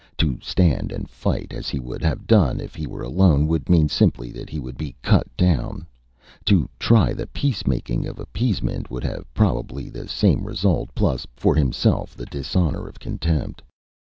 To 0.17 0.39
stand 0.41 0.91
and 0.91 1.07
fight, 1.07 1.53
as 1.53 1.69
he 1.69 1.79
would 1.79 2.01
have 2.01 2.25
done 2.25 2.59
if 2.59 2.73
he 2.73 2.87
were 2.87 3.03
alone, 3.03 3.45
would 3.45 3.69
mean 3.69 3.87
simply 3.87 4.31
that 4.31 4.49
he 4.49 4.59
would 4.59 4.75
be 4.75 4.95
cut 5.03 5.27
down. 5.37 5.85
To 6.45 6.67
try 6.79 7.13
the 7.13 7.27
peacemaking 7.27 8.07
of 8.07 8.17
appeasement, 8.17 8.89
would 8.89 9.03
have 9.03 9.31
probably 9.35 9.89
the 9.91 10.07
same 10.07 10.47
result 10.47 10.89
plus, 10.95 11.27
for 11.35 11.53
himself, 11.53 12.15
the 12.15 12.25
dishonor 12.25 12.87
of 12.87 12.99
contempt. 12.99 13.61